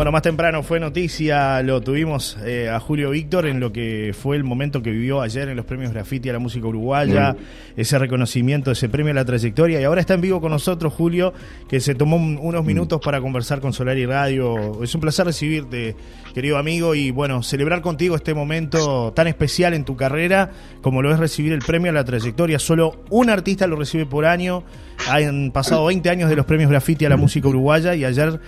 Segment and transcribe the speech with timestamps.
[0.00, 4.34] Bueno, más temprano fue noticia, lo tuvimos eh, a Julio Víctor en lo que fue
[4.38, 7.36] el momento que vivió ayer en los premios Graffiti a la música uruguaya,
[7.76, 9.78] ese reconocimiento, ese premio a la trayectoria.
[9.78, 11.34] Y ahora está en vivo con nosotros Julio,
[11.68, 14.82] que se tomó un- unos minutos para conversar con Solar y Radio.
[14.82, 15.94] Es un placer recibirte,
[16.32, 21.12] querido amigo, y bueno, celebrar contigo este momento tan especial en tu carrera como lo
[21.12, 22.58] es recibir el premio a la trayectoria.
[22.58, 24.64] Solo un artista lo recibe por año.
[25.10, 28.40] Han pasado 20 años de los premios Graffiti a la música uruguaya y ayer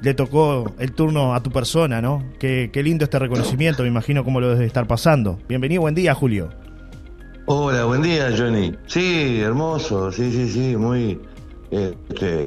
[0.00, 2.24] le tocó el turno a tu persona, ¿no?
[2.38, 5.38] Qué, qué lindo este reconocimiento, me imagino cómo lo debe estar pasando.
[5.48, 6.50] Bienvenido, buen día, Julio.
[7.46, 8.74] Hola, buen día, Johnny.
[8.86, 11.18] Sí, hermoso, sí, sí, sí, muy.
[11.70, 12.46] este,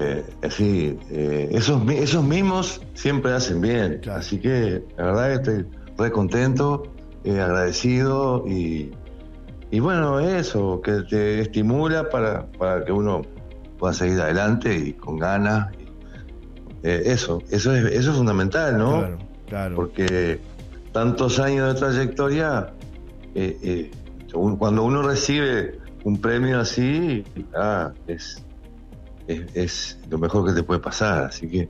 [0.00, 3.98] eh, sí, eh, esos, esos mimos siempre hacen bien.
[4.02, 4.20] Claro.
[4.20, 5.66] Así que la verdad que estoy
[5.98, 6.84] re contento,
[7.24, 8.90] eh, agradecido y,
[9.70, 13.22] y bueno, eso, que te estimula para, para que uno
[13.78, 15.68] pueda seguir adelante y con ganas.
[16.82, 18.98] Eh, eso, eso es, eso es fundamental, ¿no?
[18.98, 19.76] Claro, claro.
[19.76, 20.40] porque
[20.92, 22.72] tantos años de trayectoria,
[23.34, 23.90] eh, eh,
[24.58, 27.24] cuando uno recibe un premio así,
[27.56, 28.44] ah, es,
[29.26, 31.24] es, es lo mejor que te puede pasar.
[31.24, 31.68] Así que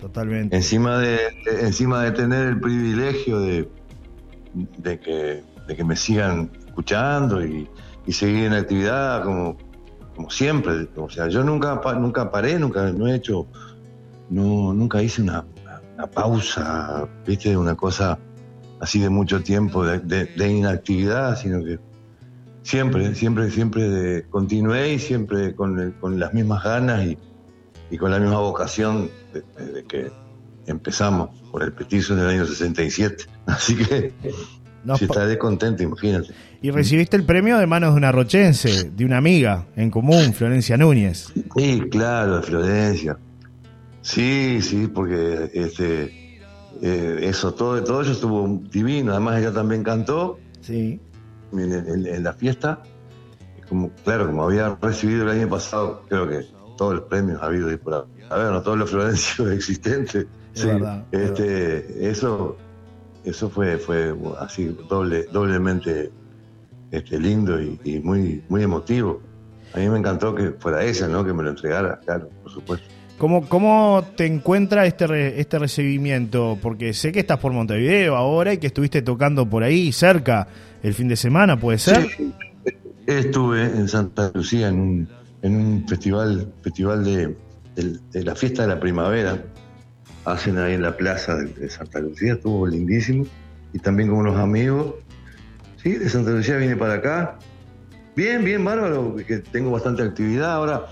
[0.00, 0.54] Totalmente.
[0.54, 3.68] encima de, de- encima de tener el privilegio de,
[4.78, 7.68] de, que, de que me sigan escuchando y,
[8.06, 9.56] y seguir en actividad como,
[10.14, 10.88] como siempre.
[10.96, 13.46] O sea, yo nunca, nunca paré, nunca no he hecho,
[14.34, 15.44] no, nunca hice una,
[15.96, 18.18] una pausa, viste, una cosa
[18.80, 21.78] así de mucho tiempo de, de- de inactividad, sino que
[22.62, 27.18] siempre, siempre, siempre de- continué y siempre con, las mismas ganas y,
[27.90, 30.10] y con la misma vocación de, de- de que
[30.66, 33.24] empezamos por el petizo en el año 67.
[33.46, 34.12] Así que
[34.84, 36.28] Nos si estaré contento, imagínate.
[36.62, 40.76] Y recibiste el premio de manos de una rochense, de una amiga en común, Florencia
[40.78, 41.30] Núñez.
[41.56, 43.18] Sí, claro, Florencia.
[44.04, 46.12] Sí, sí, porque este
[46.82, 49.12] eh, eso, todo, todo eso estuvo divino.
[49.12, 51.00] Además, ella también cantó Sí.
[51.52, 52.82] en, en- en la fiesta.
[53.68, 56.44] Como, claro, como había recibido el año pasado, creo que
[56.76, 60.26] todos los premios ha habido y por haber, no todos los Florencios existentes.
[60.54, 62.56] Es Sí, verdad, es este, eso,
[63.24, 66.12] eso fue, fue así doble, doblemente
[66.90, 69.22] este, lindo y, y muy, muy emotivo.
[69.72, 71.24] A mí me encantó que fuera ella, ¿no?
[71.24, 72.86] Que me lo entregara, claro, por supuesto.
[73.18, 76.58] ¿Cómo, ¿Cómo te encuentra este, re- este recibimiento?
[76.60, 80.48] Porque sé que estás por Montevideo ahora y que estuviste tocando por ahí cerca
[80.82, 82.08] el fin de semana, ¿puede ser?
[82.16, 82.32] Sí,
[83.06, 85.08] estuve en Santa Lucía en un,
[85.42, 87.34] en un festival, festival de,
[88.24, 89.42] la fiesta de la primavera.
[90.24, 93.26] Hacen ahí en la plaza de, de Santa Lucía, estuvo lindísimo.
[93.72, 94.94] Y también con unos amigos.
[95.82, 97.38] Sí, de Santa Lucía vine para acá.
[98.16, 100.52] Bien, bien, bárbaro, que tengo bastante actividad.
[100.52, 100.86] Ahora,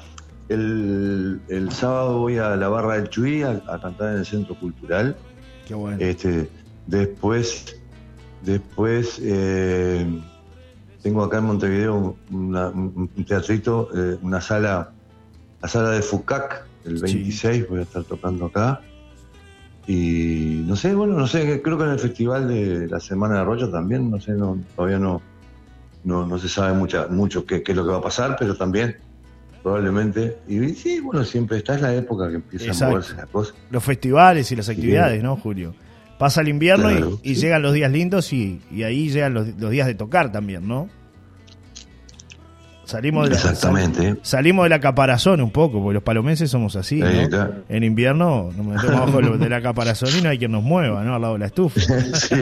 [0.52, 4.54] el, el sábado voy a la Barra del Chuy a, a cantar en el Centro
[4.54, 5.16] Cultural.
[5.66, 5.96] Qué bueno.
[6.00, 6.48] Este,
[6.86, 7.76] después,
[8.42, 10.06] después eh,
[11.02, 14.92] tengo acá en Montevideo una- un, teatrito, eh, una sala,
[15.60, 17.02] la sala de Fucac, el Sí.
[17.14, 18.80] 26, voy a estar tocando acá.
[19.86, 23.41] Y no sé, bueno, no sé, creo que en el festival de la Semana de
[23.41, 25.20] Arroyo también, no sé, no, todavía no,
[26.04, 28.56] no, no se sabe mucha, mucho qué, qué es lo que va a pasar, pero
[28.56, 28.96] también
[29.62, 30.36] probablemente.
[30.48, 32.84] Y sí, bueno, siempre esta es la época que empieza Exacto.
[32.84, 33.54] a moverse la cosa.
[33.70, 35.74] Los festivales y las actividades, ¿no, Julio?
[36.18, 37.40] Pasa el invierno y- Claro, y, sí.
[37.40, 40.88] llegan los días lindos y, y ahí llegan los, los días de tocar también, ¿no?
[42.84, 44.02] Salimos de la, Exactamente.
[44.02, 47.28] sal- salimos de la caparazón un poco, porque los palomenses somos así, ¿no?
[47.28, 47.54] Claro.
[47.68, 51.14] En invierno nos metemos abajo de la caparazón y no hay quien nos mueva, ¿no?
[51.14, 51.80] Al lado de la estufa,
[52.14, 52.36] sí.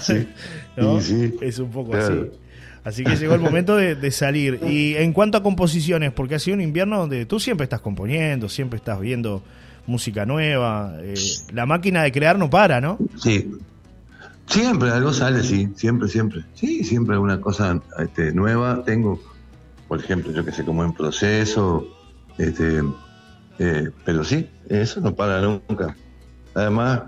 [0.00, 0.28] sí.
[0.76, 0.98] ¿no?
[1.40, 2.28] Es un poco Claro.
[2.30, 2.38] así.
[2.84, 4.60] Así que llegó el momento de, salir.
[4.66, 8.48] Y en cuanto a composiciones, porque ha sido un invierno donde tú siempre estás componiendo,
[8.48, 9.42] siempre estás viendo
[9.86, 11.14] música nueva, eh,
[11.52, 12.98] la máquina de crear no para, ¿no?
[13.16, 13.50] Sí.
[14.46, 16.44] Siempre algo sale, sí, siempre, siempre.
[16.54, 19.20] Sí, siempre alguna cosa este, nueva tengo.
[19.86, 21.86] Por ejemplo, yo que sé, como en proceso.
[22.38, 22.82] Este,
[23.58, 25.94] eh, pero sí, eso no para nunca.
[26.54, 27.02] Además,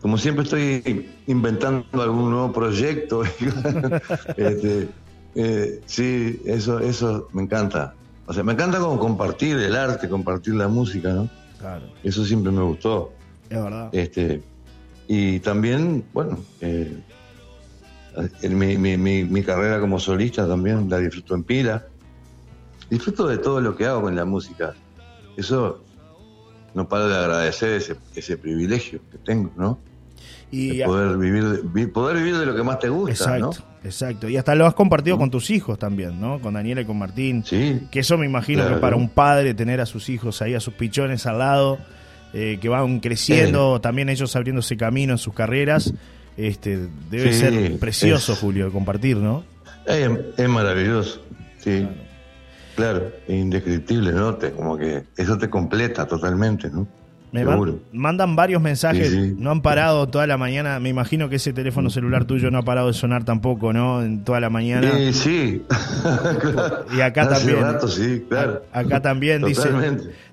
[0.00, 3.24] como siempre estoy inventando algún nuevo proyecto,
[4.36, 4.88] este,
[5.36, 7.94] eh, sí, eso, eso me encanta.
[8.26, 11.28] O sea, me encanta como compartir el arte, compartir la música, ¿no?
[11.58, 13.12] Claro, Eso siempre me gustó.
[13.48, 13.88] es verdad.
[13.92, 14.42] Este,
[15.06, 16.98] y también, bueno, eh,
[18.42, 21.86] en mi, mi- mi- mi carrera como solista también la disfruto en pila.
[22.90, 24.74] Disfruto de todo lo que hago con la música.
[25.36, 25.84] Eso
[26.74, 29.78] no paro de agradecer ese, ese privilegio que tengo, ¿no?
[30.50, 33.50] Y De poder vivir, de- vi- poder vivir de lo que más te gusta, exacto,
[33.58, 33.75] ¿no?
[33.86, 34.28] Exacto.
[34.28, 36.40] Y hasta lo has compartido con tus hijos también, ¿no?
[36.40, 37.42] Con Daniela y con Martín.
[37.44, 38.76] Sí, Que eso me imagino Claro.
[38.76, 41.78] que para un padre tener a sus hijos ahí, a sus pichones al lado,
[42.34, 45.94] eh, que van creciendo, también ellos abriéndose camino en sus carreras.
[46.36, 49.42] Este, debe ser precioso, Julio, compartir, ¿no?
[49.86, 51.22] Es, maravilloso,
[51.58, 51.88] sí.
[52.74, 53.10] Claro.
[53.26, 54.38] indescriptible, ¿no?
[54.54, 56.86] como que eso te completa totalmente, ¿no?
[57.44, 60.78] Me mandan varios mensajes, no han parado toda la mañana.
[60.80, 64.02] Me imagino que ese teléfono celular tuyo no ha parado de sonar tampoco, ¿no?
[64.02, 64.90] En toda la mañana.
[64.96, 65.62] Sí, sí.
[66.96, 67.64] Y acá también.
[68.72, 69.42] Acá también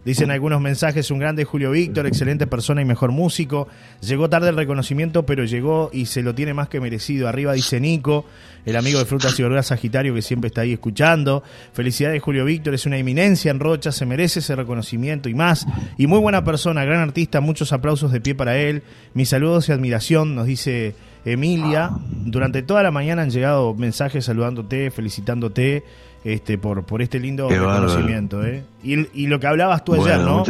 [0.05, 3.67] dicen algunos mensajes, un grande Julio Víctor, excelente persona y mejor músico.
[4.01, 7.27] Llegó tarde el reconocimiento, pero llegó y se lo tiene más que merecido.
[7.27, 8.25] Arriba dice Nico,
[8.65, 11.43] el amigo de Frutas y Verduras Sagitario que siempre está ahí escuchando.
[11.73, 15.65] Felicidades Julio Víctor, es una eminencia en Rocha, se merece ese reconocimiento y más.
[15.97, 18.83] Y muy buena persona, gran artista, muchos aplausos de pie para él.
[19.13, 20.95] Mis saludos y admiración, nos dice
[21.25, 21.91] Emilia.
[22.25, 25.83] Durante toda la mañana han llegado mensajes saludándote, felicitándote
[26.23, 28.45] este, por, por este lindo reconocimiento.
[28.45, 28.63] ¿eh?
[28.83, 30.43] Y, lo que hablabas tú ayer, ¿no?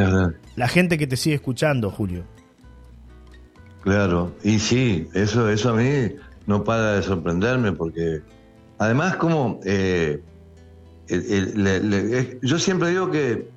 [0.56, 2.24] La gente que te sigue escuchando, Julio.
[3.81, 6.16] Claro, y sí, eso, eso a mí
[6.46, 8.22] no para de sorprenderme porque
[8.78, 10.22] además como eh,
[12.42, 13.50] yo siempre digo que,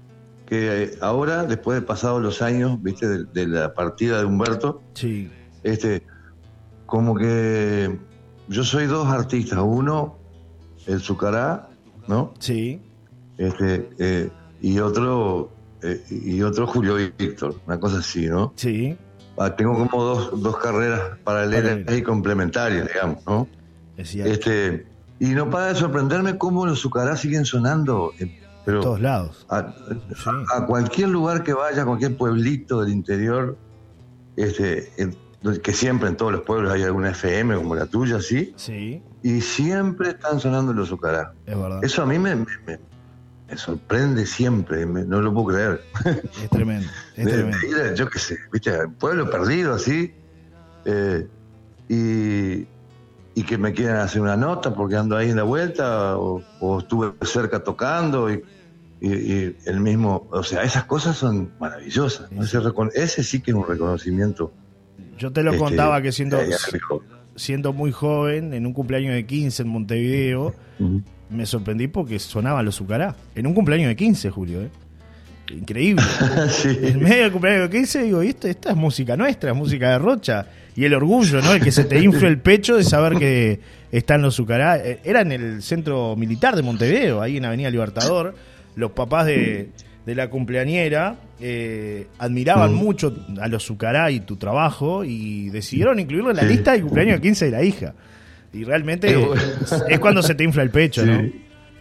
[0.47, 5.31] que ahora, después de pasados los años, viste, de, la partida de Humberto, sí.
[5.63, 6.03] este,
[6.87, 7.99] como que
[8.49, 10.19] yo soy dos artistas, uno,
[10.87, 11.69] el Zucará,
[12.09, 12.33] ¿no?
[12.39, 12.81] Sí.
[13.39, 14.31] Este, eh,
[14.61, 15.51] y otro,
[15.83, 18.53] eh, y otro Julio Víctor, una cosa así, ¿no?
[18.57, 18.97] Sí.
[19.39, 23.49] Ah, tengo como dos, dos carreras paralelas y complementarias, digamos, ¿no?
[23.97, 24.87] Este,
[25.19, 28.13] y no para de sorprenderme cómo los Zucará siguen sonando.
[28.19, 29.47] Eh, pero todos lados.
[29.49, 33.57] A, cualquier lugar que vaya, a cualquier pueblito del interior,
[34.37, 34.91] este,
[35.63, 38.53] que siempre en todos los pueblos hay alguna FM como la tuya, ¿sí?
[38.57, 39.03] Sí.
[39.23, 41.33] Y siempre están sonando los Zucará.
[41.47, 41.85] Es verdad.
[41.85, 42.79] Eso a mí me, me,
[43.57, 45.85] sorprende siempre, no lo puedo creer.
[46.43, 46.89] Es tremendo.
[47.15, 47.95] Es tremendo.
[47.95, 48.73] yo qué sé, ¿viste?
[48.99, 50.15] Pueblo perdido así.
[50.85, 51.27] Eh,
[51.89, 52.67] y,
[53.37, 56.43] y que me quieran hacer una nota porque ando ahí en la vuelta o,
[56.79, 58.43] estuve cerca tocando y,
[58.99, 62.31] el mismo, o sea, esas cosas son maravillosas.
[62.95, 64.53] Ese, sí que es un reconocimiento.
[65.19, 66.39] Yo te lo este, contaba que siendo,
[67.37, 70.55] siendo muy joven, en un cumpleaños de 15 en Montevideo,
[71.31, 73.17] me sorprendí porque sonaban los Zucará.
[73.35, 74.71] En un cumpleaños de 15, Julio, ¿eh?
[75.53, 76.03] Increíble.
[76.65, 79.99] En medio del cumpleaños de 15 digo, esta, esta es música nuestra, es música de
[79.99, 81.53] Rocha y el orgullo, ¿no?
[81.53, 83.61] El que se te infle el pecho de saber que
[83.93, 84.77] están los Zucará.
[84.79, 88.35] Eh, era en el centro militar de Montevideo, ahí en Avenida Libertador.
[88.75, 89.71] Los papás de,
[90.15, 92.77] la cumpleañera eh, admiraban mm.
[92.77, 93.73] mucho a los
[94.11, 97.95] y tu trabajo y decidieron incluirlo en la lista del cumpleaños 15 de la hija.
[98.53, 99.15] Y realmente
[99.89, 101.29] es, cuando se te infla el pecho, ¿no?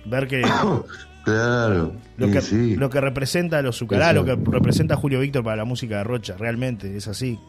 [0.06, 0.42] Ver que.
[1.25, 1.95] Claro.
[2.18, 2.39] Lo que,
[2.77, 6.04] lo que representa a los Zucará, lo que representa Julio Víctor para la música de
[6.04, 7.39] Rocha, realmente es así.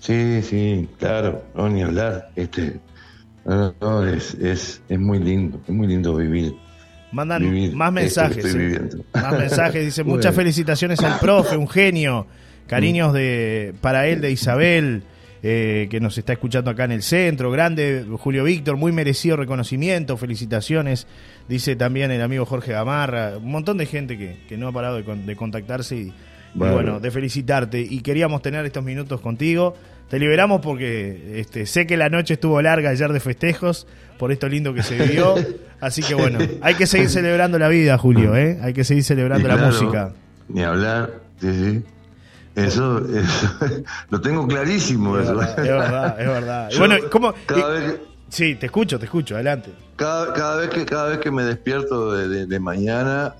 [0.00, 2.30] Sí, sí, claro, no, ni hablar.
[2.34, 2.80] Este,
[3.44, 6.54] no, es, es, es muy lindo, es muy lindo vivir.
[7.14, 8.44] Mandan más mensajes.
[9.14, 12.26] Más mensajes, dice, muchas felicitaciones al profe, un genio.
[12.66, 15.02] Cariños de para él de Isabel,
[15.42, 17.50] eh, que nos está escuchando acá en el centro.
[17.50, 21.06] Grande Julio Víctor, muy merecido reconocimiento, felicitaciones.
[21.48, 25.00] Dice también el amigo Jorge Gamarra, un montón de gente que, que no ha parado
[25.00, 26.12] de, de contactarse y,
[26.54, 27.00] bueno.
[27.00, 27.80] de felicitarte.
[27.80, 29.74] Y queríamos tener estos minutos contigo.
[30.08, 33.86] Te liberamos porque este, sé que la noche estuvo larga ayer de festejos,
[34.18, 35.34] por esto lindo que se vivió.
[35.80, 38.58] Así que bueno, hay que seguir celebrando la vida, Julio, ¿eh?
[38.62, 40.12] Hay que seguir celebrando la música.
[40.48, 41.82] Ni hablar, sí, sí.
[42.54, 43.02] Eso,
[44.10, 45.18] lo tengo clarísimo.
[45.18, 46.70] Es verdad, es verdad.
[46.78, 47.34] bueno, ¿cómo?
[48.28, 49.70] Sí, te escucho, te escucho, adelante.
[49.96, 53.34] Cada, cada, vez, que, cada vez que me despierto de, de, mañana,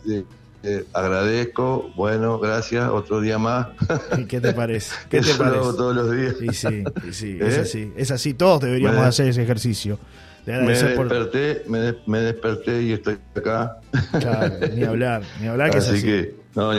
[0.93, 3.69] agradezco, bueno, gracias, otro día más.
[4.17, 4.95] ¿Y qué te parece?
[5.09, 5.57] ¿Qué te parece?
[5.57, 6.35] todos los días.
[6.41, 7.61] Y sí, y sí, es ¿Eh?
[7.61, 9.99] así, es así, todos deberíamos hacer ese ejercicio.
[10.47, 11.65] me desperté,
[12.07, 13.79] me, desperté y estoy acá.
[14.19, 16.07] Claro, ni hablar, ni hablar que así es así.
[16.07, 16.73] que, no,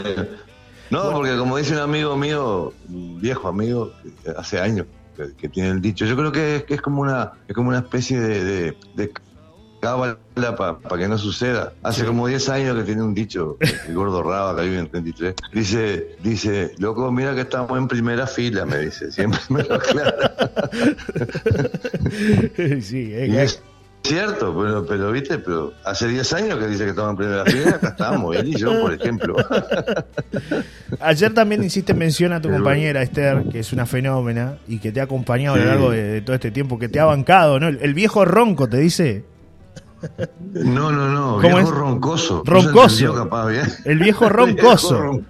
[0.90, 3.92] no porque como dice un amigo mío, un viejo amigo,
[4.38, 4.88] hace años
[5.38, 7.80] que, tiene el dicho, yo creo que es, que es como una es como una
[7.80, 8.76] especie de
[9.86, 10.18] cábala
[10.58, 11.74] para que no suceda.
[11.84, 15.36] Hace como 10 años que tiene un dicho, el gordo Raba que vive en 33.
[15.54, 20.16] Dice, dice, loco, mira que estamos en primera fila, me dice, siempre me lo aclara.
[22.82, 23.62] sí, es,
[24.02, 27.70] cierto, pero, pero viste, pero hace 10 años que dice que estamos en primera fila,
[27.76, 29.36] acá estamos, él y yo, por ejemplo.
[31.00, 35.00] Ayer también hiciste mención a tu compañera Esther, que es una fenómena y que te
[35.00, 37.68] ha acompañado a lo largo de, todo este tiempo, que te ha bancado, ¿no?
[37.68, 39.35] el viejo ronco te dice.
[40.54, 42.44] No, no, no, viejo roncoso.
[42.46, 43.30] Roncoso.
[43.86, 45.22] El viejo roncoso.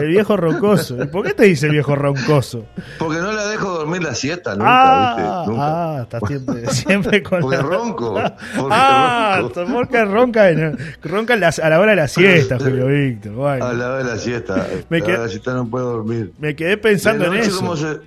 [0.00, 0.96] El viejo roncoso.
[1.10, 2.66] por qué te dice viejo roncoso?
[2.98, 5.50] Porque no la dejo dormir la siesta nunca, ah, ¿viste?
[5.50, 5.64] Nunca.
[5.64, 8.14] Ah, estás siempre, siempre con porque ronco.
[8.56, 10.48] Porque ah, porque ronca,
[11.02, 13.32] ronca a la hora de la siesta, Julio Víctor.
[13.32, 13.64] Bueno.
[13.64, 14.66] A la hora de la siesta.
[14.88, 16.32] Me quedé, la siesta no puedo dormir.
[16.38, 17.76] Me quedé pensando en eso.
[17.76, 18.00] Se...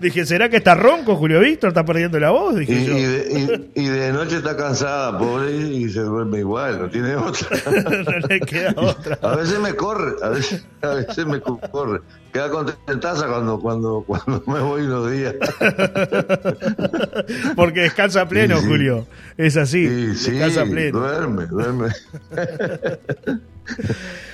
[0.00, 1.68] Dije, ¿será que está ronco Julio Víctor?
[1.68, 2.56] ¿Está perdiendo la voz?
[2.56, 2.96] Dije y, yo.
[2.96, 7.48] Y, de, y, de, noche está cansada, pobre, y se duerme igual, no tiene otra.
[7.82, 9.18] no le queda otra.
[9.22, 12.00] A veces me corre, a veces, a veces me corre.
[12.32, 15.34] Queda contentaza cuando, cuando, cuando me voy unos días.
[17.56, 19.06] Porque descansa pleno, Julio.
[19.36, 20.14] Es así.
[20.16, 20.98] Sí, descansa pleno.
[20.98, 21.88] Duerme, duerme.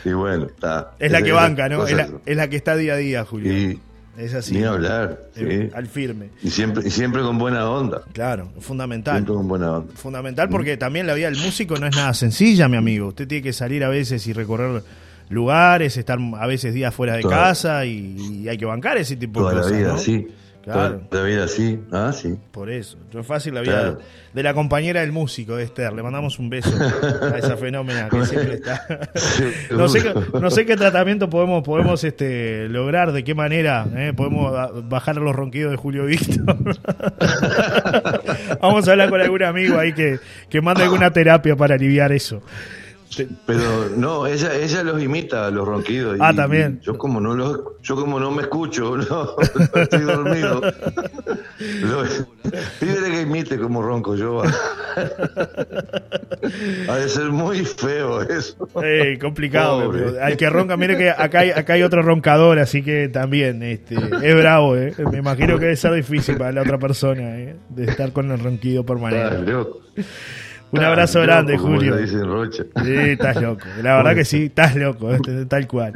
[0.05, 0.93] y bueno, está.
[0.99, 1.87] Es la que banca, ¿no?
[1.87, 3.53] Es la, es la, que está día a día, Julio.
[3.53, 3.81] Y,
[4.17, 4.55] es así.
[4.55, 5.21] Ni hablar.
[5.35, 5.71] Sí.
[5.75, 6.31] Al firme.
[6.43, 8.03] Y siempre, y siempre con buena onda.
[8.13, 9.17] Claro, fundamental.
[9.17, 9.93] Siempre con buena onda.
[9.95, 13.09] Fundamental porque también la vida del músico no es nada sencilla, mi amigo.
[13.09, 14.83] Usted tiene que salir a veces y recorrer
[15.29, 19.57] lugares, estar a veces días fuera de casa y, hay que bancar ese tipo de
[19.57, 19.71] cosas.
[19.71, 19.99] La vida, ¿no?
[19.99, 20.27] sí.
[20.63, 21.01] Claro.
[21.09, 21.81] Toda la vida sí.
[21.91, 22.37] Ah, sí.
[22.51, 22.99] Por eso.
[23.13, 23.99] No es fácil la vida
[24.33, 25.93] de la compañera del músico, de Esther.
[25.93, 26.71] Le mandamos un beso
[27.23, 29.09] a esa fenómena que siempre está.
[29.71, 34.89] no, sé, no sé qué tratamiento podemos, podemos este, lograr, de qué manera eh, podemos
[34.89, 36.45] bajar los ronquidos de Julio Víctor.
[38.61, 42.43] Vamos a hablar con algún amigo ahí que, que mande alguna terapia para aliviar eso.
[43.47, 46.17] Pero no, ella, ella los imita, los ronquidos.
[46.21, 46.81] Ah, también.
[46.81, 49.37] yo como no los, yo como no me escucho, no,
[49.75, 50.61] estoy dormido.
[52.79, 54.43] pídele que imite como ronco yo.
[56.89, 58.69] ha de ser muy feo eso.
[59.21, 59.93] Complicado.
[60.23, 63.97] Al que ronca, mire que acá hay, acá hay otro roncador, así que también este,
[63.97, 64.77] es bravo.
[64.77, 64.95] Eh.
[65.11, 68.39] Me imagino que debe ser difícil para la otra persona eh, de estar con el
[68.39, 69.53] ronquido permanente.
[70.73, 71.97] Un abrazo grande, Julio.
[72.07, 73.67] Sí, estás loco.
[73.83, 75.93] La verdad que sí, estás loco, este, tal cual.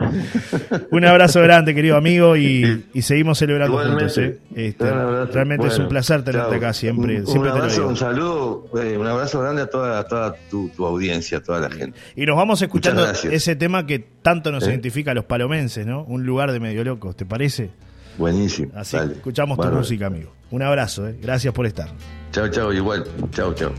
[0.91, 4.19] Un abrazo grande, querido amigo, y, seguimos celebrando juntos.
[4.19, 4.39] ¿eh?
[4.55, 7.21] Este, realmente es un placer tenerte acá siempre.
[7.21, 11.61] Un, siempre abrazo, un saludo, eh, un abrazo grande a toda, tu, audiencia, a toda
[11.61, 11.99] la gente.
[12.17, 14.71] Y nos vamos escuchando ese tema que tanto nos ¿Eh?
[14.71, 16.05] identifica a los palomenses, ¿no?
[16.05, 17.71] Un lugar de medio locos, ¿te parece?
[18.19, 18.73] Buenísimo.
[18.75, 20.33] Así, escuchamos tu música, amigo.
[20.51, 21.17] Un abrazo, ¿eh?
[21.21, 21.89] gracias por estar.
[22.31, 23.05] Chao, chao, igual.
[23.33, 23.73] Chao, chao.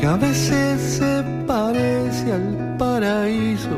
[0.00, 3.76] que a veces se parece al paraíso.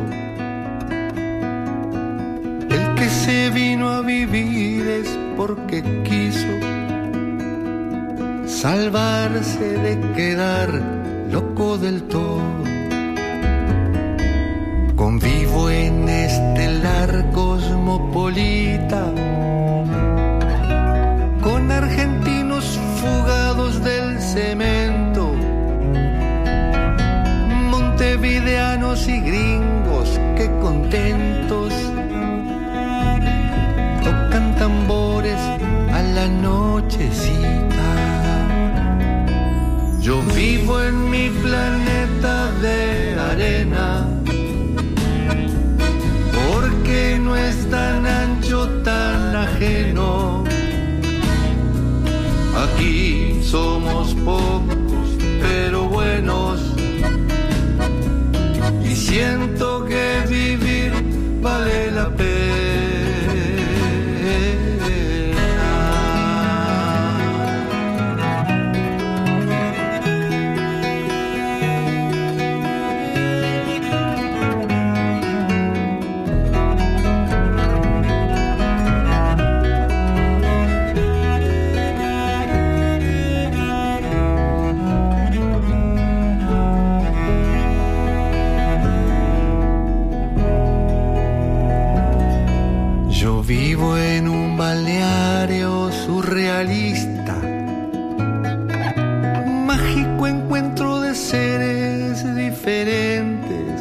[2.70, 6.52] El que se vino a vivir es porque quiso
[8.46, 10.70] salvarse de quedar
[11.32, 12.40] loco del todo.
[14.94, 19.10] Convivo en este lar cosmopolita
[28.12, 31.72] montevideanos y gringos, qué contentos.
[34.04, 35.38] Tocan tambores
[35.92, 37.88] a la nochecita.
[40.00, 44.06] Yo vivo en mi planeta de arena,
[46.52, 50.44] porque no es tan ancho, tan ajeno.
[52.64, 54.71] Aquí somos pocos
[59.22, 59.71] siento
[96.62, 97.34] realista.
[99.66, 103.80] Mágico encuentro de seres diferentes.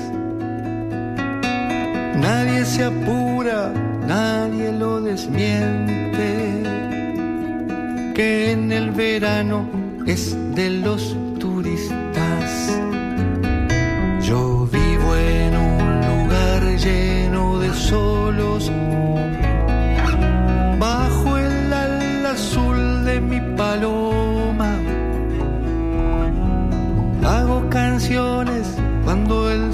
[2.18, 3.72] Nadie se apura,
[4.08, 6.30] nadie lo desmiente.
[8.16, 9.68] Que en el verano
[10.06, 11.16] es de los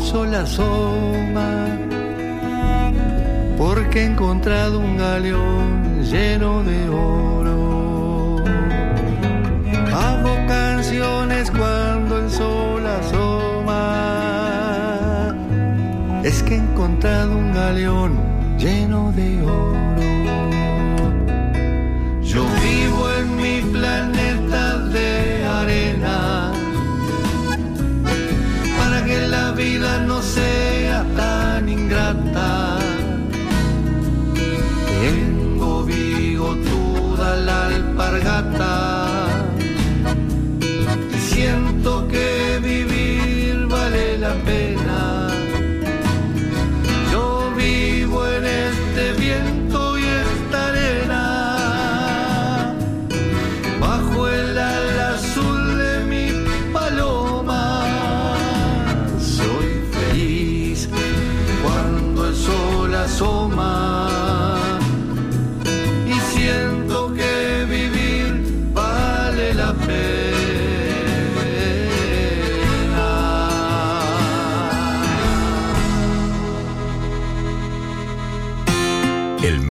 [0.08, 1.68] sol asoma,
[3.58, 8.38] porque he encontrado un galeón lleno de oro.
[9.94, 13.84] Hago canciones cuando el sol asoma,
[16.24, 18.12] es que he encontrado un galeón
[18.58, 19.74] lleno de oro.
[22.22, 24.17] Yo vivo en mi plan